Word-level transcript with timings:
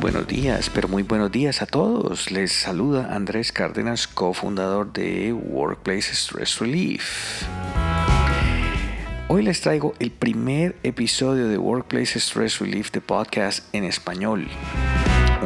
buenos 0.00 0.26
días, 0.26 0.70
pero 0.70 0.88
muy 0.88 1.02
buenos 1.02 1.30
días 1.30 1.60
a 1.60 1.66
todos. 1.66 2.30
Les 2.30 2.52
saluda 2.52 3.14
Andrés 3.14 3.52
Cárdenas, 3.52 4.06
cofundador 4.08 4.92
de 4.92 5.32
Workplace 5.34 6.14
Stress 6.14 6.58
Relief. 6.58 7.42
Hoy 9.28 9.42
les 9.42 9.60
traigo 9.60 9.94
el 9.98 10.10
primer 10.10 10.76
episodio 10.82 11.48
de 11.48 11.58
Workplace 11.58 12.18
Stress 12.18 12.60
Relief 12.60 12.90
de 12.92 13.02
podcast 13.02 13.62
en 13.74 13.84
español. 13.84 14.48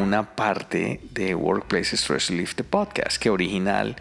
Una 0.01 0.37
parte 0.37 1.01
de 1.11 1.35
Workplace 1.35 1.97
Stress 1.97 2.31
Relief 2.31 2.55
de 2.55 2.63
podcast 2.63 3.21
que 3.21 3.31
original 3.31 3.97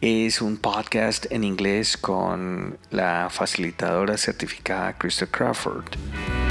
es 0.00 0.40
un 0.40 0.56
podcast 0.56 1.26
en 1.30 1.44
inglés 1.44 1.98
con 1.98 2.78
la 2.90 3.28
facilitadora 3.30 4.16
certificada 4.16 4.94
Crystal 4.94 5.28
Crawford. 5.28 6.43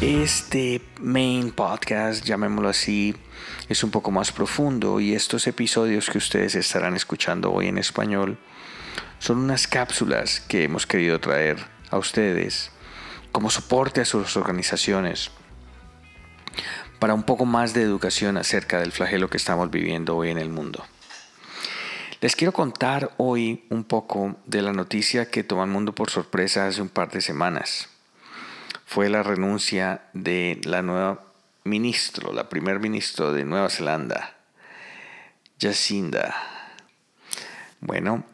Este 0.00 0.80
main 0.98 1.50
podcast, 1.50 2.24
llamémoslo 2.24 2.70
así, 2.70 3.14
es 3.68 3.84
un 3.84 3.90
poco 3.90 4.10
más 4.10 4.32
profundo 4.32 4.98
y 4.98 5.12
estos 5.12 5.46
episodios 5.46 6.08
que 6.08 6.16
ustedes 6.16 6.54
estarán 6.54 6.96
escuchando 6.96 7.52
hoy 7.52 7.66
en 7.66 7.76
español 7.76 8.38
son 9.18 9.36
unas 9.36 9.66
cápsulas 9.66 10.40
que 10.40 10.64
hemos 10.64 10.86
querido 10.86 11.20
traer 11.20 11.58
a 11.90 11.98
ustedes 11.98 12.70
como 13.30 13.50
soporte 13.50 14.00
a 14.00 14.06
sus 14.06 14.38
organizaciones 14.38 15.32
para 16.98 17.12
un 17.12 17.24
poco 17.24 17.44
más 17.44 17.74
de 17.74 17.82
educación 17.82 18.38
acerca 18.38 18.80
del 18.80 18.92
flagelo 18.92 19.28
que 19.28 19.36
estamos 19.36 19.70
viviendo 19.70 20.16
hoy 20.16 20.30
en 20.30 20.38
el 20.38 20.48
mundo. 20.48 20.82
Les 22.22 22.36
quiero 22.36 22.52
contar 22.54 23.10
hoy 23.18 23.66
un 23.68 23.84
poco 23.84 24.36
de 24.46 24.62
la 24.62 24.72
noticia 24.72 25.30
que 25.30 25.44
tomó 25.44 25.62
el 25.62 25.70
mundo 25.70 25.94
por 25.94 26.08
sorpresa 26.08 26.66
hace 26.66 26.80
un 26.80 26.88
par 26.88 27.10
de 27.10 27.20
semanas 27.20 27.90
fue 28.90 29.08
la 29.08 29.22
renuncia 29.22 30.02
de 30.14 30.60
la 30.64 30.82
nueva 30.82 31.22
ministro, 31.62 32.32
la 32.32 32.48
primer 32.48 32.80
ministro 32.80 33.32
de 33.32 33.44
Nueva 33.44 33.68
Zelanda, 33.68 34.34
Jacinda. 35.60 36.34
Bueno, 37.78 38.24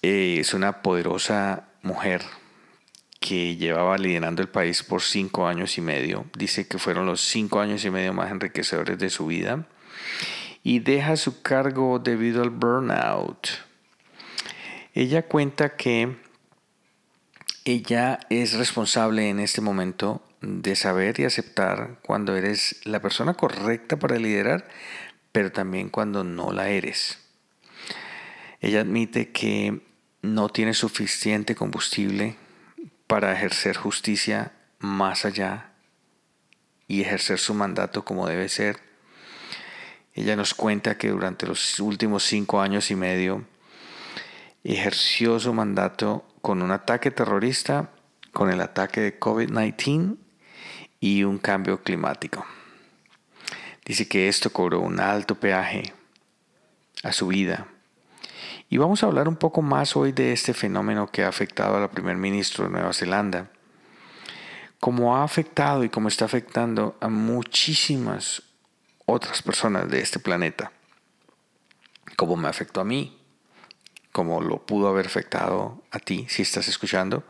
eh, 0.00 0.36
es 0.38 0.54
una 0.54 0.82
poderosa 0.82 1.64
mujer 1.82 2.22
que 3.18 3.56
llevaba 3.56 3.98
liderando 3.98 4.40
el 4.40 4.48
país 4.48 4.84
por 4.84 5.02
cinco 5.02 5.48
años 5.48 5.76
y 5.76 5.80
medio. 5.80 6.26
Dice 6.38 6.68
que 6.68 6.78
fueron 6.78 7.04
los 7.04 7.20
cinco 7.20 7.58
años 7.58 7.84
y 7.84 7.90
medio 7.90 8.12
más 8.12 8.30
enriquecedores 8.30 9.00
de 9.00 9.10
su 9.10 9.26
vida. 9.26 9.66
Y 10.62 10.78
deja 10.78 11.16
su 11.16 11.42
cargo 11.42 11.98
debido 11.98 12.44
al 12.44 12.50
burnout. 12.50 13.48
Ella 14.94 15.26
cuenta 15.26 15.74
que 15.74 16.21
ella 17.64 18.18
es 18.28 18.54
responsable 18.54 19.28
en 19.28 19.38
este 19.38 19.60
momento 19.60 20.22
de 20.40 20.74
saber 20.74 21.20
y 21.20 21.24
aceptar 21.24 22.00
cuando 22.04 22.36
eres 22.36 22.80
la 22.84 23.00
persona 23.00 23.34
correcta 23.34 23.96
para 23.98 24.18
liderar, 24.18 24.68
pero 25.30 25.52
también 25.52 25.88
cuando 25.88 26.24
no 26.24 26.52
la 26.52 26.68
eres. 26.70 27.18
Ella 28.60 28.80
admite 28.80 29.30
que 29.30 29.80
no 30.22 30.48
tiene 30.48 30.74
suficiente 30.74 31.54
combustible 31.54 32.36
para 33.06 33.32
ejercer 33.32 33.76
justicia 33.76 34.52
más 34.78 35.24
allá 35.24 35.72
y 36.88 37.02
ejercer 37.02 37.38
su 37.38 37.54
mandato 37.54 38.04
como 38.04 38.26
debe 38.26 38.48
ser. 38.48 38.80
Ella 40.14 40.34
nos 40.36 40.54
cuenta 40.54 40.98
que 40.98 41.10
durante 41.10 41.46
los 41.46 41.78
últimos 41.78 42.24
cinco 42.24 42.60
años 42.60 42.90
y 42.90 42.96
medio 42.96 43.44
ejerció 44.64 45.38
su 45.38 45.54
mandato 45.54 46.24
con 46.42 46.60
un 46.60 46.72
ataque 46.72 47.10
terrorista, 47.10 47.90
con 48.32 48.50
el 48.50 48.60
ataque 48.60 49.00
de 49.00 49.20
COVID-19 49.20 50.16
y 51.00 51.24
un 51.24 51.38
cambio 51.38 51.82
climático. 51.82 52.44
Dice 53.84 54.08
que 54.08 54.28
esto 54.28 54.50
cobró 54.50 54.80
un 54.80 55.00
alto 55.00 55.36
peaje 55.36 55.94
a 57.02 57.12
su 57.12 57.28
vida. 57.28 57.68
Y 58.68 58.78
vamos 58.78 59.02
a 59.02 59.06
hablar 59.06 59.28
un 59.28 59.36
poco 59.36 59.62
más 59.62 59.96
hoy 59.96 60.12
de 60.12 60.32
este 60.32 60.54
fenómeno 60.54 61.10
que 61.10 61.24
ha 61.24 61.28
afectado 61.28 61.76
a 61.76 61.80
la 61.80 61.90
primer 61.90 62.16
ministro 62.16 62.64
de 62.64 62.70
Nueva 62.70 62.92
Zelanda. 62.92 63.50
Cómo 64.80 65.16
ha 65.16 65.24
afectado 65.24 65.84
y 65.84 65.90
cómo 65.90 66.08
está 66.08 66.24
afectando 66.24 66.96
a 67.00 67.08
muchísimas 67.08 68.42
otras 69.06 69.42
personas 69.42 69.88
de 69.88 70.00
este 70.00 70.18
planeta. 70.18 70.72
Cómo 72.16 72.36
me 72.36 72.48
afectó 72.48 72.80
a 72.80 72.84
mí, 72.84 73.21
como 74.12 74.42
lo 74.42 74.64
pudo 74.64 74.88
haber 74.88 75.06
afectado 75.06 75.82
a 75.90 75.98
ti 75.98 76.26
si 76.28 76.42
estás 76.42 76.68
escuchando. 76.68 77.24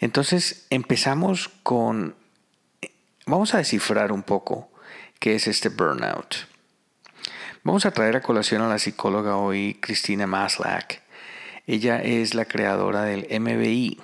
Entonces 0.00 0.66
empezamos 0.70 1.48
con, 1.62 2.14
vamos 3.26 3.54
a 3.54 3.58
descifrar 3.58 4.12
un 4.12 4.22
poco 4.22 4.70
qué 5.18 5.34
es 5.34 5.48
este 5.48 5.70
burnout. 5.70 6.36
Vamos 7.64 7.84
a 7.86 7.90
traer 7.90 8.16
a 8.16 8.22
colación 8.22 8.62
a 8.62 8.68
la 8.68 8.78
psicóloga 8.78 9.36
hoy, 9.36 9.78
Cristina 9.80 10.26
Maslach. 10.26 11.00
Ella 11.66 12.00
es 12.00 12.34
la 12.34 12.44
creadora 12.44 13.02
del 13.02 13.26
MBI, 13.40 14.00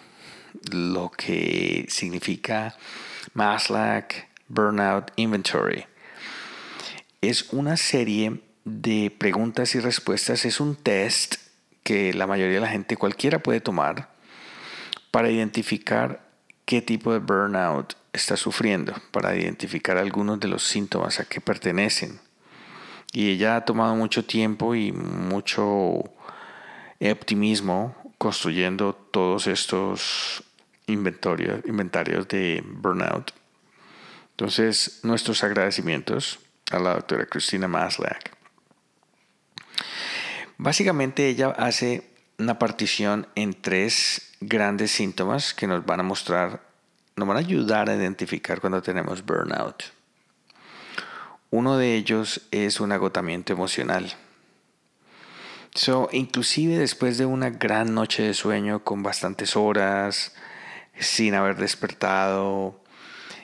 lo 0.73 1.11
que 1.11 1.87
significa 1.89 2.77
Maslach 3.33 4.27
Burnout 4.49 5.13
Inventory. 5.17 5.87
Es 7.21 7.53
una 7.53 7.77
serie 7.77 8.41
de 8.65 9.15
preguntas 9.17 9.75
y 9.75 9.81
respuestas 9.81 10.45
es 10.45 10.61
un 10.61 10.75
test 10.77 11.37
que 11.83 12.15
la 12.15 12.27
mayoría 12.27 12.55
de 12.55 12.61
la 12.61 12.69
gente 12.69 12.97
cualquiera 12.97 13.39
puede 13.39 13.61
tomar 13.61 14.11
para 15.11 15.31
identificar 15.31 16.27
qué 16.65 16.81
tipo 16.81 17.13
de 17.13 17.19
burnout 17.19 17.95
está 18.13 18.37
sufriendo, 18.37 18.95
para 19.11 19.37
identificar 19.37 19.99
algunos 19.99 20.41
de 20.41 20.49
los 20.49 20.65
síntomas 20.65 21.21
a 21.21 21.25
que 21.25 21.41
pertenecen. 21.41 22.21
Y 23.13 23.31
ella 23.31 23.57
ha 23.57 23.65
tomado 23.65 23.95
mucho 23.95 24.25
tiempo 24.25 24.75
y 24.75 24.93
mucho 24.93 26.03
optimismo 27.01 27.95
construyendo 28.19 28.95
todos 28.95 29.47
estos 29.47 30.43
inventarios, 30.87 31.61
inventarios 31.67 32.27
de 32.29 32.65
burnout. 32.67 33.33
Entonces, 34.31 35.01
nuestros 35.03 35.45
agradecimientos 35.45 36.41
a 36.71 36.79
la 36.79 36.95
doctora 36.95 37.27
Cristina 37.27 37.69
Maslach. 37.69 38.44
Básicamente 40.59 41.29
ella 41.29 41.49
hace 41.51 42.11
una 42.39 42.59
partición 42.59 43.27
en 43.35 43.55
tres 43.55 44.33
grandes 44.41 44.91
síntomas 44.91 45.55
que 45.55 45.67
nos 45.67 45.85
van 45.85 46.01
a 46.01 46.05
mostrar, 46.05 46.63
nos 47.17 47.27
van 47.29 47.37
a 47.37 47.41
ayudar 47.41 47.89
a 47.89 47.97
identificar 47.97 48.61
cuando 48.61 48.83
tenemos 48.83 49.25
burnout. 49.25 49.85
Uno 51.51 51.77
de 51.77 51.95
ellos 51.95 52.43
es 52.51 52.81
un 52.81 52.93
agotamiento 52.93 53.53
emocional. 53.53 54.13
So, 55.75 56.09
inclusive 56.13 56.79
después 56.79 57.19
de 57.19 57.27
una 57.27 57.51
gran 57.51 57.95
noche 57.95 58.23
de 58.23 58.35
sueño 58.35 58.85
con 58.85 59.03
bastantes 59.03 59.57
horas, 59.57 60.35
sin 60.99 61.35
haber 61.35 61.57
despertado, 61.57 62.81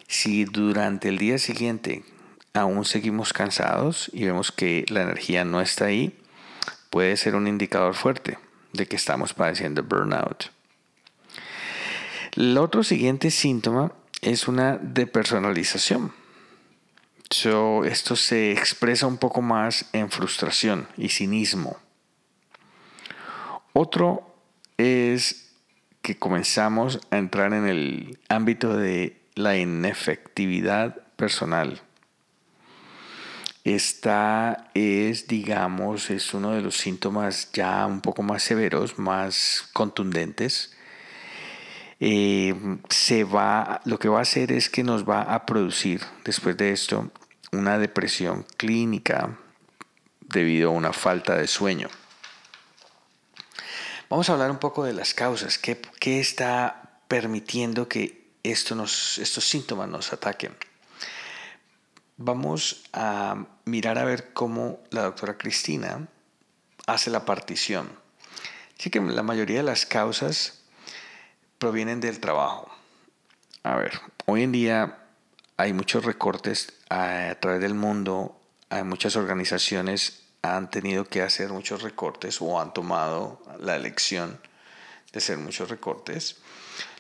si 0.07 0.45
durante 0.45 1.09
el 1.09 1.19
día 1.19 1.39
siguiente 1.39 2.05
aún 2.53 2.85
seguimos 2.85 3.33
cansados 3.33 4.11
y 4.13 4.25
vemos 4.25 4.53
que 4.53 4.85
la 4.89 5.03
energía 5.03 5.45
no 5.45 5.61
está 5.61 5.87
ahí, 5.87 6.17
puede 6.91 7.17
ser 7.17 7.37
un 7.37 7.47
indicador 7.47 7.95
fuerte 7.95 8.39
de 8.73 8.87
que 8.87 8.97
estamos 8.97 9.33
padeciendo 9.33 9.83
burnout. 9.83 10.51
El 12.37 12.57
otro 12.59 12.85
siguiente 12.85 13.31
síntoma 13.31 13.93
es 14.23 14.49
una 14.49 14.77
depersonalización. 14.77 16.13
esto 17.85 18.17
se 18.17 18.53
expresa 18.53 19.07
un 19.07 19.19
poco 19.19 19.41
más 19.41 19.89
en 19.93 20.11
frustración 20.11 20.87
y 20.97 21.09
cinismo. 21.09 21.77
Otro 23.73 24.35
es 24.77 25.53
que 26.03 26.19
comenzamos 26.19 27.01
a 27.11 27.19
entrar 27.19 27.53
en 27.53 27.67
el 27.67 28.19
ámbito 28.29 28.77
de 28.77 29.21
la 29.35 29.57
inefectividad 29.57 30.97
personal. 31.17 31.81
Esta 33.75 34.69
es, 34.75 35.29
digamos, 35.29 36.11
es 36.11 36.35
uno 36.35 36.51
de 36.51 36.61
los 36.61 36.77
síntomas 36.77 37.53
ya 37.53 37.87
un 37.87 38.01
poco 38.01 38.21
más 38.23 38.43
severos, 38.43 38.99
más 38.99 39.69
contundentes. 39.73 40.75
Eh, 42.01 42.53
se 42.89 43.23
va, 43.23 43.81
lo 43.85 44.01
que 44.01 44.09
va 44.09 44.19
a 44.19 44.23
hacer 44.23 44.51
es 44.51 44.69
que 44.69 44.83
nos 44.83 45.09
va 45.09 45.23
a 45.23 45.47
producir 45.47 46.01
después 46.25 46.57
de 46.57 46.73
esto 46.73 47.13
una 47.53 47.79
depresión 47.79 48.45
clínica 48.57 49.39
debido 50.21 50.71
a 50.71 50.73
una 50.73 50.93
falta 50.93 51.37
de 51.37 51.47
sueño. 51.47 51.89
Vamos 54.09 54.29
a 54.29 54.33
hablar 54.33 54.51
un 54.51 54.59
poco 54.59 54.83
de 54.83 54.95
las 54.95 55.15
causas, 55.15 55.59
qué, 55.59 55.81
qué 56.01 56.19
está 56.19 56.99
permitiendo 57.07 57.87
que 57.87 58.33
esto 58.43 58.75
nos, 58.75 59.19
estos 59.19 59.45
síntomas 59.45 59.89
nos 59.89 60.13
ataquen. 60.13 60.57
Vamos 62.23 62.83
a 62.93 63.47
mirar 63.65 63.97
a 63.97 64.05
ver 64.05 64.35
cómo 64.35 64.81
la 64.91 65.05
doctora 65.05 65.39
Cristina 65.39 66.07
hace 66.87 67.09
la 67.09 67.25
partición. 67.25 67.89
Así 68.79 68.91
que 68.91 69.01
la 69.01 69.23
mayoría 69.23 69.57
de 69.57 69.63
las 69.63 69.87
causas 69.87 70.61
provienen 71.57 71.99
del 72.01 72.21
trabajo. 72.21 72.71
A 73.63 73.77
ver, 73.77 73.99
hoy 74.27 74.43
en 74.43 74.53
día 74.53 74.99
hay 75.57 75.73
muchos 75.73 76.05
recortes 76.05 76.75
a, 76.91 77.37
través 77.41 77.63
del 77.63 77.73
mundo, 77.73 78.39
hay 78.69 78.85
muchas 78.85 79.17
organizaciones 79.17 80.21
han 80.43 80.69
tenido 80.69 81.07
que 81.07 81.23
hacer 81.23 81.49
muchos 81.49 81.81
recortes 81.81 82.43
o 82.43 82.61
han 82.61 82.75
tomado 82.75 83.41
la 83.61 83.77
elección 83.77 84.39
de 85.11 85.21
hacer 85.21 85.39
muchos 85.39 85.71
recortes, 85.71 86.37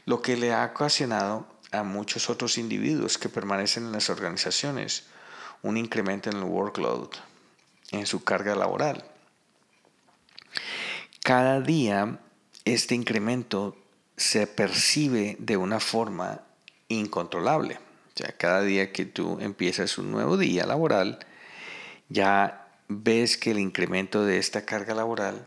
lo 0.06 0.22
que 0.22 0.38
le 0.38 0.55
ha 0.55 0.64
ocasionado 0.64 1.46
a 1.72 1.82
muchos 1.82 2.31
otros 2.31 2.58
individuos 2.58 3.19
que 3.19 3.28
permanecen 3.28 3.87
en 3.87 3.93
las 3.93 4.11
organizaciones 4.11 5.05
un 5.62 5.76
incremento 5.76 6.31
en 6.31 6.37
el 6.37 6.44
workload, 6.44 7.11
en 7.90 8.06
su 8.06 8.25
carga 8.25 8.55
laboral. 8.55 9.05
Cada 11.22 11.61
día 11.61 12.19
este 12.64 12.94
incremento 12.94 13.76
se 14.17 14.46
percibe 14.46 15.37
de 15.38 15.56
una 15.56 15.81
forma 15.81 16.43
incontrolable. 16.88 17.76
O 17.76 18.17
sea, 18.17 18.37
cada 18.37 18.62
día 18.62 18.93
que 18.93 19.06
tú 19.06 19.38
empiezas 19.40 19.99
un 19.99 20.11
nuevo 20.11 20.37
día 20.37 20.67
laboral, 20.67 21.19
ya 22.08 22.69
ves 22.88 23.37
que 23.37 23.52
el 23.52 23.58
incremento 23.58 24.25
de 24.25 24.38
esta 24.38 24.67
carga 24.67 24.94
laboral 24.94 25.46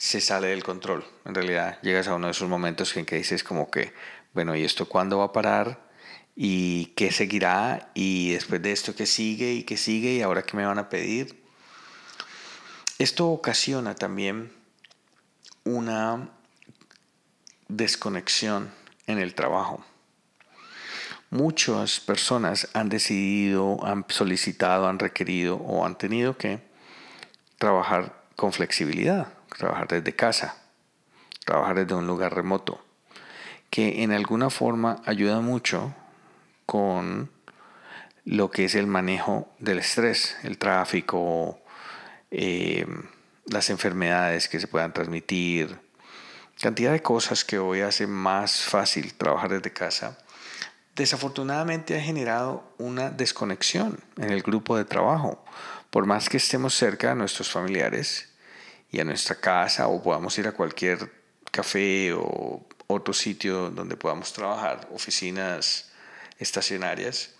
se 0.00 0.22
sale 0.22 0.46
del 0.46 0.64
control. 0.64 1.04
En 1.26 1.34
realidad 1.34 1.78
llegas 1.82 2.08
a 2.08 2.14
uno 2.14 2.28
de 2.28 2.30
esos 2.30 2.48
momentos 2.48 2.96
en 2.96 3.04
que 3.04 3.16
dices 3.16 3.44
como 3.44 3.70
que, 3.70 3.92
bueno, 4.32 4.56
¿y 4.56 4.64
esto 4.64 4.88
cuándo 4.88 5.18
va 5.18 5.26
a 5.26 5.32
parar? 5.32 5.90
¿Y 6.34 6.86
qué 6.96 7.12
seguirá? 7.12 7.90
¿Y 7.92 8.32
después 8.32 8.62
de 8.62 8.72
esto 8.72 8.94
qué 8.94 9.04
sigue? 9.04 9.52
¿Y 9.52 9.64
qué 9.64 9.76
sigue? 9.76 10.14
¿Y 10.14 10.22
ahora 10.22 10.42
qué 10.42 10.56
me 10.56 10.64
van 10.64 10.78
a 10.78 10.88
pedir? 10.88 11.44
Esto 12.98 13.28
ocasiona 13.28 13.94
también 13.94 14.50
una 15.64 16.30
desconexión 17.68 18.72
en 19.06 19.18
el 19.18 19.34
trabajo. 19.34 19.84
Muchas 21.28 22.00
personas 22.00 22.70
han 22.72 22.88
decidido, 22.88 23.84
han 23.84 24.06
solicitado, 24.08 24.88
han 24.88 24.98
requerido 24.98 25.56
o 25.56 25.84
han 25.84 25.98
tenido 25.98 26.38
que 26.38 26.62
trabajar 27.58 28.24
con 28.34 28.54
flexibilidad, 28.54 29.34
trabajar 29.60 29.88
desde 29.88 30.16
casa, 30.16 30.56
trabajar 31.44 31.76
desde 31.76 31.94
un 31.94 32.06
lugar 32.06 32.34
remoto, 32.34 32.82
que 33.68 34.02
en 34.02 34.10
alguna 34.10 34.48
forma 34.48 35.02
ayuda 35.04 35.40
mucho 35.40 35.94
con 36.64 37.30
lo 38.24 38.50
que 38.50 38.64
es 38.64 38.74
el 38.74 38.86
manejo 38.86 39.52
del 39.58 39.80
estrés, 39.80 40.38
el 40.44 40.56
tráfico, 40.56 41.60
eh, 42.30 42.86
las 43.44 43.68
enfermedades 43.68 44.48
que 44.48 44.60
se 44.60 44.66
puedan 44.66 44.94
transmitir, 44.94 45.78
cantidad 46.58 46.92
de 46.92 47.02
cosas 47.02 47.44
que 47.44 47.58
hoy 47.58 47.82
hace 47.82 48.06
más 48.06 48.62
fácil 48.62 49.12
trabajar 49.12 49.50
desde 49.50 49.74
casa, 49.74 50.16
desafortunadamente 50.96 51.98
ha 51.98 52.00
generado 52.00 52.72
una 52.78 53.10
desconexión 53.10 54.00
en 54.16 54.30
el 54.30 54.40
grupo 54.40 54.78
de 54.78 54.86
trabajo. 54.86 55.44
Por 55.90 56.06
más 56.06 56.30
que 56.30 56.38
estemos 56.38 56.72
cerca 56.74 57.10
de 57.10 57.16
nuestros 57.16 57.50
familiares 57.50 58.29
y 58.90 59.00
a 59.00 59.04
nuestra 59.04 59.36
casa 59.36 59.88
o 59.88 60.02
podamos 60.02 60.36
ir 60.38 60.46
a 60.46 60.52
cualquier 60.52 61.12
café 61.50 62.12
o 62.12 62.66
otro 62.86 63.14
sitio 63.14 63.70
donde 63.70 63.96
podamos 63.96 64.32
trabajar, 64.32 64.88
oficinas 64.92 65.90
estacionarias, 66.38 67.30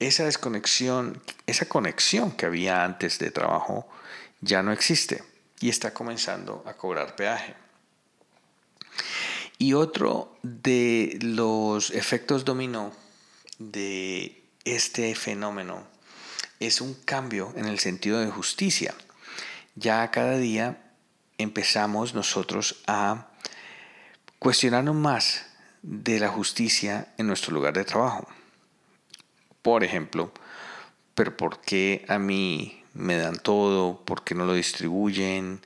esa 0.00 0.24
desconexión, 0.24 1.22
esa 1.46 1.66
conexión 1.66 2.32
que 2.32 2.46
había 2.46 2.84
antes 2.84 3.18
de 3.18 3.30
trabajo 3.30 3.88
ya 4.40 4.62
no 4.62 4.72
existe 4.72 5.22
y 5.60 5.68
está 5.68 5.94
comenzando 5.94 6.62
a 6.66 6.74
cobrar 6.74 7.16
peaje. 7.16 7.54
Y 9.58 9.74
otro 9.74 10.36
de 10.42 11.18
los 11.22 11.90
efectos 11.90 12.44
dominó 12.44 12.92
de 13.58 14.42
este 14.64 15.14
fenómeno 15.14 15.86
es 16.60 16.80
un 16.80 16.94
cambio 16.94 17.52
en 17.56 17.66
el 17.66 17.78
sentido 17.78 18.18
de 18.18 18.30
justicia. 18.30 18.94
Ya 19.76 20.08
cada 20.12 20.38
día 20.38 20.92
empezamos 21.36 22.14
nosotros 22.14 22.82
a 22.86 23.26
cuestionarnos 24.38 24.94
más 24.94 25.46
de 25.82 26.20
la 26.20 26.28
justicia 26.28 27.08
en 27.18 27.26
nuestro 27.26 27.52
lugar 27.52 27.74
de 27.74 27.84
trabajo. 27.84 28.28
Por 29.62 29.82
ejemplo, 29.82 30.32
pero 31.14 31.36
¿por 31.36 31.60
qué 31.60 32.04
a 32.08 32.18
mí 32.18 32.84
me 32.92 33.16
dan 33.16 33.36
todo? 33.36 34.04
¿Por 34.04 34.22
qué 34.22 34.34
no 34.34 34.46
lo 34.46 34.54
distribuyen? 34.54 35.60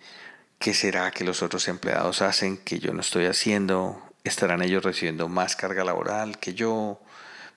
¿Qué 0.58 0.72
será 0.72 1.10
que 1.10 1.24
los 1.24 1.42
otros 1.42 1.68
empleados 1.68 2.22
hacen 2.22 2.56
que 2.56 2.78
yo 2.78 2.94
no 2.94 3.02
estoy 3.02 3.26
haciendo? 3.26 4.02
¿Estarán 4.24 4.62
ellos 4.62 4.84
recibiendo 4.84 5.28
más 5.28 5.54
carga 5.54 5.84
laboral 5.84 6.38
que 6.38 6.54
yo? 6.54 7.00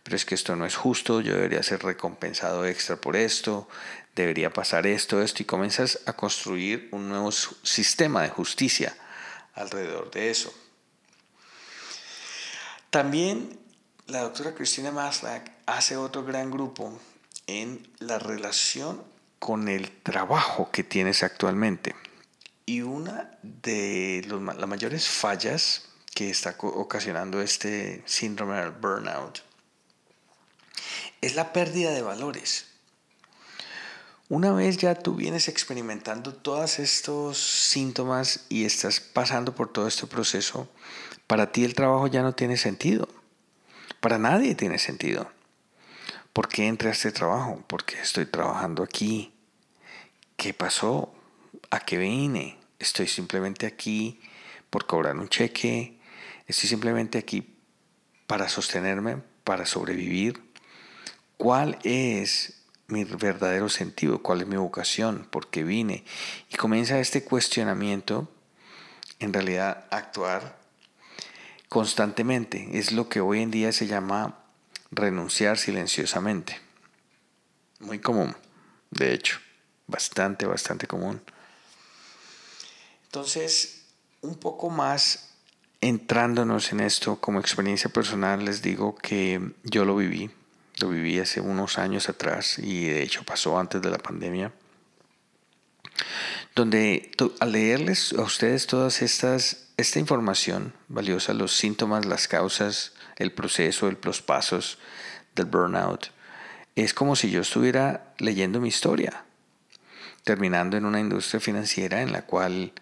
Pero 0.04 0.16
es 0.16 0.26
que 0.26 0.36
esto 0.36 0.56
no 0.56 0.66
es 0.66 0.76
justo, 0.76 1.22
yo 1.22 1.36
debería 1.36 1.62
ser 1.64 1.84
recompensado 1.84 2.66
extra 2.66 2.96
por 2.96 3.16
esto, 3.16 3.68
debería 4.16 4.52
pasar 4.52 4.88
esto, 4.88 5.22
esto, 5.22 5.44
y 5.44 5.46
comienzas 5.46 6.00
a 6.06 6.14
construir 6.14 6.90
un 6.92 7.10
nuevo 7.10 7.32
sistema 7.32 8.24
de 8.24 8.30
justicia 8.30 8.96
alrededor 9.54 10.10
de 10.12 10.32
eso. 10.32 10.54
También 12.90 13.60
la 14.08 14.22
doctora 14.22 14.54
Cristina 14.54 14.92
Maslach 14.92 15.50
hace 15.66 15.96
otro 15.98 16.26
gran 16.26 16.52
grupo 16.52 17.00
en 17.48 17.88
la 18.00 18.20
relación 18.20 19.04
con 19.40 19.70
el 19.70 19.92
trabajo 20.02 20.70
que 20.72 20.84
tienes 20.84 21.24
actualmente. 21.24 21.96
Y 22.66 22.82
una 22.82 23.38
de 23.42 24.26
las 24.28 24.68
mayores 24.68 25.08
fallas 25.08 25.88
que 26.14 26.30
está 26.30 26.56
ocasionando 26.60 27.42
este 27.42 28.04
síndrome 28.06 28.58
del 28.58 28.72
burnout 28.72 29.40
es 31.22 31.36
la 31.36 31.54
pérdida 31.54 31.92
de 31.92 32.02
valores. 32.02 32.68
Una 34.28 34.54
vez 34.54 34.78
ya 34.78 34.96
tú 34.96 35.16
vienes 35.16 35.48
experimentando 35.48 36.34
todos 36.34 36.80
estos 36.80 37.38
síntomas 37.38 38.46
y 38.50 38.66
estás 38.66 39.00
pasando 39.00 39.54
por 39.54 39.72
todo 39.72 39.88
este 39.88 40.08
proceso, 40.08 40.70
para 41.28 41.52
ti 41.52 41.64
el 41.64 41.76
trabajo 41.76 42.08
ya 42.08 42.22
no 42.24 42.34
tiene 42.34 42.58
sentido. 42.58 43.08
Para 44.00 44.18
nadie 44.18 44.56
tiene 44.56 44.80
sentido. 44.80 45.30
¿Por 46.34 46.48
qué 46.48 46.68
entré 46.68 46.90
a 46.90 46.94
este 46.94 47.12
trabajo? 47.12 47.62
¿Por 47.68 47.84
qué 47.84 48.00
estoy 48.00 48.26
trabajando 48.26 48.84
aquí? 48.84 49.34
¿Qué 50.38 50.54
pasó? 50.54 51.14
¿A 51.70 51.82
qué 51.82 51.98
vine? 51.98 52.58
Estoy 52.80 53.08
simplemente 53.08 53.66
aquí 53.66 54.20
por 54.70 54.88
cobrar 54.88 55.18
un 55.18 55.28
cheque. 55.28 56.00
Estoy 56.48 56.70
simplemente 56.70 57.18
aquí 57.18 57.56
para 58.28 58.48
sostenerme, 58.48 59.18
para 59.44 59.66
sobrevivir. 59.66 60.51
¿Cuál 61.42 61.80
es 61.82 62.54
mi 62.86 63.04
verdadero 63.04 63.68
sentido? 63.68 64.22
¿Cuál 64.22 64.42
es 64.42 64.48
mi 64.48 64.58
vocación? 64.58 65.28
¿Por 65.32 65.50
qué 65.50 65.64
vine? 65.64 66.06
Y 66.52 66.56
comienza 66.56 67.00
este 67.00 67.24
cuestionamiento, 67.24 68.30
en 69.18 69.34
realidad 69.34 69.88
actuar 69.90 70.60
constantemente. 71.68 72.78
Es 72.78 72.92
lo 72.92 73.10
que 73.10 73.22
hoy 73.22 73.42
en 73.42 73.50
día 73.50 73.72
se 73.72 73.88
llama 73.88 74.38
renunciar 74.92 75.58
silenciosamente. 75.58 76.62
Muy 77.80 77.98
común, 77.98 78.36
de 78.92 79.12
hecho, 79.12 79.40
bastante, 79.88 80.46
bastante 80.46 80.86
común. 80.86 81.24
Entonces, 83.06 83.88
un 84.22 84.36
poco 84.36 84.70
más 84.70 85.32
entrándonos 85.82 86.72
en 86.72 86.82
esto 86.82 87.20
como 87.20 87.40
experiencia 87.40 87.90
personal, 87.90 88.46
les 88.46 88.62
digo 88.62 88.94
que 88.94 89.54
yo 89.64 89.86
lo 89.86 89.96
viví, 89.96 90.30
lo 90.82 90.90
viví 90.90 91.20
hace 91.20 91.42
unos 91.42 91.78
años 91.78 92.10
atrás 92.10 92.60
y 92.60 92.86
de 92.86 93.04
hecho 93.04 93.24
pasó 93.24 93.58
antes 93.58 93.82
de 93.82 93.90
la 93.90 93.98
pandemia, 93.98 94.52
donde 96.56 97.12
al 97.40 97.52
leerles 97.52 98.14
a 98.14 98.22
ustedes 98.24 98.68
todas 98.68 99.02
estas 99.02 99.68
esta 99.78 100.00
información 100.00 100.74
valiosa, 100.90 101.34
los 101.34 101.56
síntomas, 101.56 102.06
las 102.06 102.28
causas, 102.28 102.94
el 103.18 103.32
proceso, 103.32 103.92
los 104.04 104.22
pasos 104.22 104.78
del 105.36 105.46
burnout, 105.46 106.08
es 106.76 106.94
como 106.94 107.16
si 107.16 107.32
yo 107.32 107.42
estuviera 107.42 108.14
leyendo 108.20 108.62
mi 108.62 108.68
historia 108.68 109.24
terminando 110.24 110.78
en 110.78 110.86
una 110.86 111.00
industria 111.00 111.40
financiera 111.40 112.02
en 112.02 112.12
la 112.12 112.24
cual, 112.24 112.74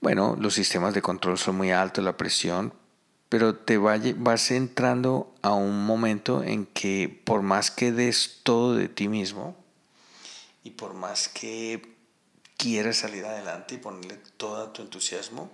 bueno, 0.00 0.36
los 0.38 0.54
sistemas 0.54 0.94
de 0.94 1.02
control 1.02 1.38
son 1.38 1.56
muy 1.56 1.70
altos, 1.70 2.04
la 2.04 2.16
presión, 2.16 2.74
pero 3.32 3.54
te 3.54 3.78
vas 3.78 4.50
entrando 4.50 5.34
a 5.40 5.54
un 5.54 5.86
momento 5.86 6.42
en 6.42 6.66
que 6.66 7.08
por 7.24 7.40
más 7.40 7.70
que 7.70 7.90
des 7.90 8.40
todo 8.42 8.74
de 8.74 8.90
ti 8.90 9.08
mismo 9.08 9.56
y 10.62 10.72
por 10.72 10.92
más 10.92 11.30
que 11.30 11.96
quieras 12.58 12.98
salir 12.98 13.24
adelante 13.24 13.76
y 13.76 13.78
ponerle 13.78 14.18
todo 14.36 14.68
tu 14.68 14.82
entusiasmo, 14.82 15.50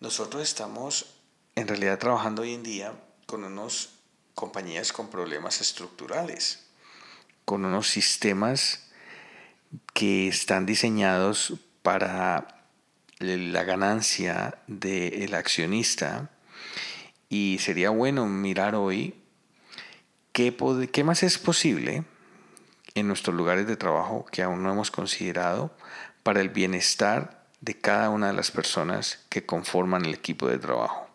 nosotros 0.00 0.42
estamos 0.42 1.14
en 1.54 1.66
realidad 1.66 1.98
trabajando 1.98 2.42
hoy 2.42 2.52
en 2.52 2.62
día 2.62 2.92
con 3.24 3.42
unas 3.42 3.94
compañías 4.34 4.92
con 4.92 5.08
problemas 5.08 5.62
estructurales, 5.62 6.66
con 7.46 7.64
unos 7.64 7.88
sistemas 7.88 8.90
que 9.94 10.28
están 10.28 10.66
diseñados 10.66 11.54
para 11.80 12.66
la 13.18 13.64
ganancia 13.64 14.58
del 14.66 15.32
accionista 15.32 16.32
y 17.34 17.58
sería 17.58 17.90
bueno 17.90 18.26
mirar 18.26 18.76
hoy 18.76 19.12
¿qué, 20.32 20.56
¿qué 20.92 21.02
más 21.02 21.24
es 21.24 21.36
posible 21.36 22.04
en 22.94 23.08
nuestros 23.08 23.34
lugares 23.34 23.66
de 23.66 23.76
trabajo 23.76 24.24
que 24.30 24.44
aún 24.44 24.62
no 24.62 24.70
hemos 24.70 24.92
considerado 24.92 25.76
para 26.22 26.40
el 26.40 26.50
bienestar 26.50 27.44
de 27.60 27.80
cada 27.80 28.10
una 28.10 28.28
de 28.28 28.34
las 28.34 28.52
personas 28.52 29.18
que 29.30 29.44
conforman 29.44 30.04
el 30.04 30.14
equipo 30.14 30.46
de 30.46 30.60
trabajo? 30.60 31.08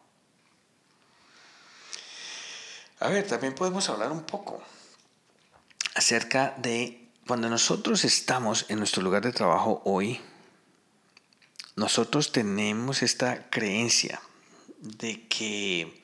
A 3.00 3.08
ver, 3.08 3.26
también 3.26 3.56
podemos 3.56 3.88
hablar 3.88 4.12
un 4.12 4.24
poco 4.24 4.62
acerca 5.96 6.54
de 6.58 7.08
cuando 7.28 7.50
nosotros 7.50 8.04
estamos 8.04 8.66
en 8.68 8.80
nuestro 8.80 9.04
lugar 9.04 9.24
de 9.24 9.32
trabajo 9.32 9.82
hoy, 9.86 10.20
nosotros 11.78 12.34
tenemos 12.34 13.04
esta 13.04 13.50
creencia 13.50 14.20
de 14.82 15.28
que 15.28 15.99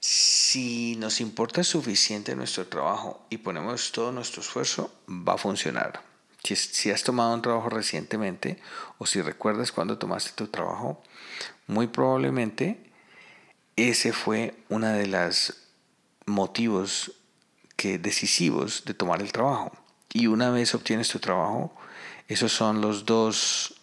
si 0.00 0.96
nos 0.96 1.20
importa 1.20 1.64
suficiente 1.64 2.36
nuestro 2.36 2.66
trabajo 2.66 3.26
y 3.30 3.38
ponemos 3.38 3.92
todo 3.92 4.12
nuestro 4.12 4.42
esfuerzo, 4.42 4.92
va 5.08 5.34
a 5.34 5.38
funcionar. 5.38 6.02
Si, 6.42 6.90
has 6.90 7.02
tomado 7.02 7.34
un 7.34 7.42
trabajo 7.42 7.68
recientemente 7.68 8.58
o 8.98 9.06
si 9.06 9.20
recuerdas 9.20 9.72
cuando 9.72 9.98
tomaste 9.98 10.30
tu 10.32 10.46
trabajo, 10.46 11.02
muy 11.66 11.88
probablemente 11.88 12.90
ese 13.76 14.12
fue 14.12 14.54
uno 14.68 14.88
de 14.88 15.06
los 15.08 15.54
motivos 16.26 17.12
que 17.76 17.98
decisivos 17.98 18.84
de 18.84 18.94
tomar 18.94 19.20
el 19.20 19.32
trabajo. 19.32 19.72
Y 20.12 20.26
una 20.26 20.50
vez 20.50 20.74
obtienes 20.74 21.08
tu 21.08 21.18
trabajo, 21.18 21.74
esos 22.28 22.52
son 22.52 22.80
los 22.80 23.04
dos 23.04 23.74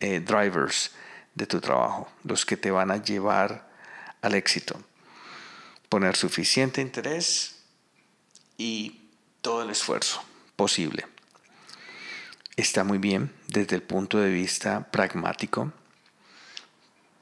eh, 0.00 0.20
drivers 0.20 0.92
de 1.34 1.46
tu 1.46 1.60
trabajo, 1.60 2.08
los 2.24 2.44
que 2.44 2.56
te 2.56 2.70
van 2.70 2.90
a 2.90 3.02
llevar 3.02 3.70
al 4.22 4.34
éxito. 4.34 4.80
Poner 5.96 6.14
suficiente 6.14 6.82
interés 6.82 7.56
y 8.58 9.08
todo 9.40 9.62
el 9.62 9.70
esfuerzo 9.70 10.22
posible. 10.54 11.06
Está 12.54 12.84
muy 12.84 12.98
bien 12.98 13.32
desde 13.48 13.76
el 13.76 13.82
punto 13.82 14.18
de 14.18 14.28
vista 14.28 14.90
pragmático. 14.90 15.72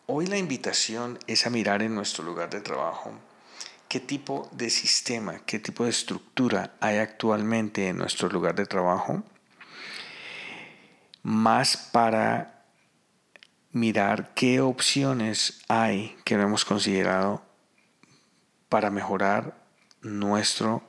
Hoy 0.06 0.26
la 0.26 0.38
invitación 0.38 1.20
es 1.28 1.46
a 1.46 1.50
mirar 1.50 1.82
en 1.82 1.94
nuestro 1.94 2.24
lugar 2.24 2.50
de 2.50 2.62
trabajo 2.62 3.12
qué 3.86 4.00
tipo 4.00 4.50
de 4.50 4.68
sistema, 4.70 5.38
qué 5.46 5.60
tipo 5.60 5.84
de 5.84 5.90
estructura 5.90 6.74
hay 6.80 6.96
actualmente 6.96 7.86
en 7.86 7.98
nuestro 7.98 8.28
lugar 8.28 8.56
de 8.56 8.66
trabajo, 8.66 9.22
más 11.22 11.76
para 11.76 12.64
mirar 13.70 14.34
qué 14.34 14.60
opciones 14.60 15.60
hay 15.68 16.16
que 16.24 16.36
no 16.36 16.42
hemos 16.42 16.64
considerado 16.64 17.43
para 18.74 18.90
mejorar 18.90 19.54
nuestro 20.02 20.82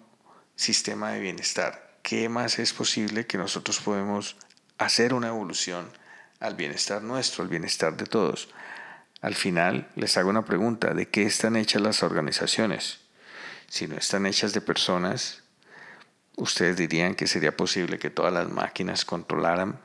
sistema 0.56 1.12
de 1.12 1.20
bienestar. 1.20 2.00
¿Qué 2.02 2.30
más 2.30 2.58
es 2.58 2.74
posible 2.74 3.28
que 3.28 3.38
nosotros 3.38 3.80
podemos 3.80 4.38
hacer 4.80 5.14
una 5.14 5.28
evolución 5.28 5.92
al 6.40 6.56
bienestar 6.56 7.04
nuestro, 7.04 7.44
al 7.44 7.50
bienestar 7.50 7.96
de 7.96 8.08
todos? 8.08 8.50
Al 9.22 9.36
final 9.36 9.88
les 9.96 10.18
hago 10.18 10.32
una 10.32 10.46
pregunta, 10.46 10.96
¿de 10.96 11.10
qué 11.10 11.28
están 11.28 11.56
hechas 11.56 11.80
las 11.80 12.02
organizaciones? 12.02 13.02
Si 13.68 13.88
no 13.88 13.98
están 13.98 14.26
hechas 14.26 14.52
de 14.54 14.62
personas, 14.62 15.44
¿ustedes 16.38 16.78
dirían 16.78 17.14
que 17.14 17.28
sería 17.28 17.56
posible 17.56 18.00
que 18.00 18.10
todas 18.10 18.34
las 18.34 18.50
máquinas 18.50 19.06
controlaran 19.06 19.80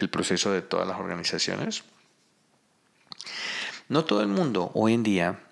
el 0.00 0.10
proceso 0.10 0.50
de 0.50 0.62
todas 0.62 0.88
las 0.88 0.98
organizaciones? 0.98 1.84
No 3.88 4.04
todo 4.04 4.20
el 4.20 4.28
mundo 4.28 4.72
hoy 4.74 4.94
en 4.94 5.04
día 5.04 5.44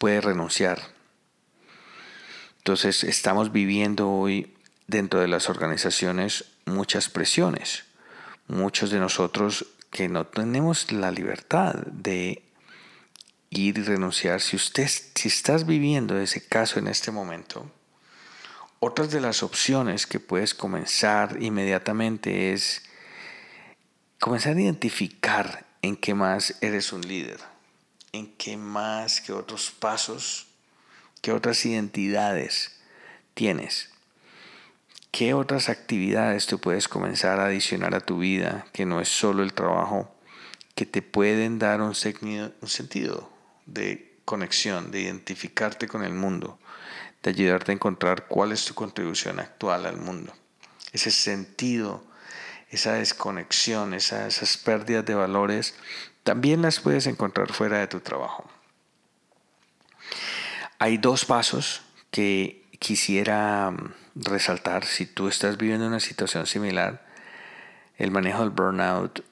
puede 0.00 0.22
renunciar. 0.22 0.80
Entonces 2.56 3.04
estamos 3.04 3.52
viviendo 3.52 4.10
hoy 4.10 4.56
dentro 4.86 5.20
de 5.20 5.28
las 5.28 5.50
organizaciones 5.50 6.46
muchas 6.64 7.10
presiones. 7.10 7.84
Muchos 8.48 8.90
de 8.90 8.98
nosotros 8.98 9.66
que 9.90 10.08
no 10.08 10.26
tenemos 10.26 10.90
la 10.90 11.10
libertad 11.10 11.74
de 11.74 12.42
ir 13.50 13.76
y 13.76 13.82
renunciar. 13.82 14.40
Si 14.40 14.56
usted, 14.56 14.88
si 14.88 15.28
estás 15.28 15.66
viviendo 15.66 16.18
ese 16.18 16.46
caso 16.46 16.78
en 16.78 16.88
este 16.88 17.10
momento, 17.10 17.70
otras 18.78 19.10
de 19.10 19.20
las 19.20 19.42
opciones 19.42 20.06
que 20.06 20.18
puedes 20.18 20.54
comenzar 20.54 21.36
inmediatamente 21.42 22.54
es 22.54 22.84
comenzar 24.18 24.56
a 24.56 24.62
identificar 24.62 25.66
en 25.82 25.94
qué 25.94 26.14
más 26.14 26.56
eres 26.62 26.94
un 26.94 27.02
líder, 27.02 27.40
en 28.12 28.32
qué 28.36 28.56
más, 28.56 29.20
qué 29.20 29.32
otros 29.32 29.70
pasos, 29.70 30.46
qué 31.20 31.32
otras 31.32 31.64
identidades 31.66 32.80
tienes. 33.34 33.90
¿Qué 35.10 35.34
otras 35.34 35.68
actividades 35.68 36.46
tú 36.46 36.60
puedes 36.60 36.86
comenzar 36.86 37.40
a 37.40 37.46
adicionar 37.46 37.94
a 37.94 38.00
tu 38.00 38.18
vida 38.18 38.66
que 38.72 38.86
no 38.86 39.00
es 39.00 39.08
solo 39.08 39.42
el 39.42 39.52
trabajo, 39.52 40.14
que 40.76 40.86
te 40.86 41.02
pueden 41.02 41.58
dar 41.58 41.80
un, 41.80 41.96
sentido 41.96 43.28
de 43.66 44.18
conexión, 44.24 44.92
de 44.92 45.00
identificarte 45.00 45.88
con 45.88 46.04
el 46.04 46.14
mundo, 46.14 46.60
de 47.24 47.30
ayudarte 47.30 47.72
a 47.72 47.74
encontrar 47.74 48.28
cuál 48.28 48.52
es 48.52 48.64
tu 48.64 48.74
contribución 48.74 49.40
actual 49.40 49.84
al 49.84 49.96
mundo? 49.96 50.32
Ese 50.92 51.10
sentido, 51.10 52.04
esa 52.70 52.94
desconexión, 52.94 53.94
esas 53.94 54.56
pérdidas 54.58 55.04
de 55.04 55.14
valores, 55.14 55.74
también 56.22 56.62
las 56.62 56.80
puedes 56.80 57.06
encontrar 57.06 57.52
fuera 57.52 57.78
de 57.78 57.88
tu 57.88 58.00
trabajo. 58.00 58.48
Hay 60.78 60.96
dos 60.96 61.24
pasos 61.24 61.82
que 62.10 62.64
quisiera 62.78 63.74
resaltar, 64.14 64.84
si 64.84 65.06
tú 65.06 65.28
estás 65.28 65.58
viviendo 65.58 65.86
una 65.86 66.00
situación 66.00 66.46
similar, 66.46 67.06
el 67.98 68.10
manejo 68.10 68.40
del 68.40 68.50
burnout 68.50 69.22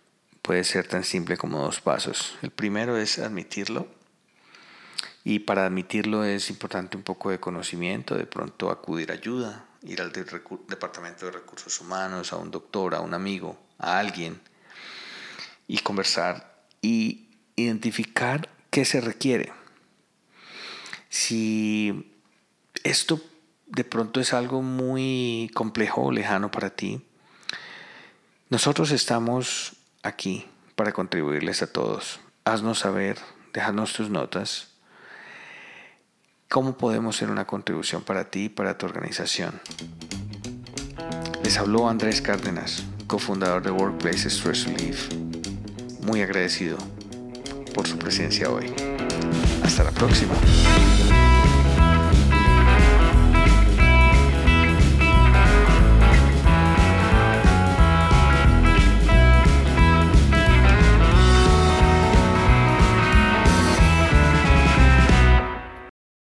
puede 0.43 0.65
ser 0.65 0.87
tan 0.87 1.05
simple 1.05 1.37
como 1.37 1.63
dos 1.63 1.81
pasos. 1.81 2.37
El 2.43 2.51
primero 2.51 2.97
es 2.97 3.19
admitirlo. 3.19 3.87
Y 5.25 5.41
para 5.41 5.67
admitirlo 5.67 6.25
es 6.25 6.49
importante 6.49 6.97
un 6.97 7.03
poco 7.03 7.31
de 7.31 7.39
conocimiento, 7.39 8.15
de 8.15 8.27
pronto 8.27 8.71
acudir 8.71 9.11
a 9.11 9.15
ayuda, 9.15 9.68
ir 9.83 10.01
al 10.01 10.13
departamento 10.13 11.27
de 11.27 11.33
recursos 11.33 11.81
humanos, 11.81 12.33
a 12.33 12.37
un 12.37 12.51
doctor, 12.51 12.95
a 12.95 13.01
un 13.01 13.15
amigo, 13.15 13.59
a 13.79 13.99
alguien, 13.99 14.41
y 15.67 15.79
conversar 15.79 16.65
y 16.81 17.29
identificar 17.57 18.49
qué 18.71 18.85
se 18.85 19.01
requiere. 19.01 19.53
Si 21.11 22.13
esto 22.85 23.21
de 23.67 23.85
pronto 23.85 24.21
es 24.21 24.33
algo 24.33 24.63
muy 24.63 25.51
complejo 25.55 26.05
o 26.05 26.13
lejano 26.13 26.51
para 26.51 26.71
ti, 26.71 27.05
nosotros 28.49 28.91
estamos 28.91 29.77
aquí 30.03 30.47
para 30.75 30.93
contribuirles 30.93 31.63
a 31.63 31.73
todos. 31.73 32.21
Haznos 32.45 32.79
saber, 32.79 33.19
déjanos 33.53 33.93
tus 33.93 34.09
notas. 34.09 34.69
¿Cómo 36.51 36.79
podemos 36.79 37.15
ser 37.15 37.31
una 37.31 37.47
contribución 37.47 38.01
para 38.01 38.31
ti 38.31 38.45
y 38.45 38.49
para 38.49 38.79
tu 38.79 38.87
organización? 38.87 39.61
Les 41.45 41.59
habló 41.59 41.91
Andrés 41.91 42.23
Cárdenas, 42.23 42.85
cofundador 43.07 43.63
de 43.63 43.71
Workplace 43.71 44.31
Stress 44.31 44.65
Relief. 44.65 45.13
Muy 46.01 46.23
agradecido 46.23 46.79
por 47.75 47.87
su 47.87 47.99
presencia 47.99 48.51
hoy. 48.51 48.73
Hasta 49.63 49.85
la 49.85 49.91
próxima. 49.91 50.33